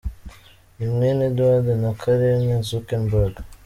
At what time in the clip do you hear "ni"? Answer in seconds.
0.77-0.85